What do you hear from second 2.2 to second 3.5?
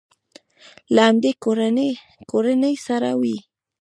کورنۍ سره وي.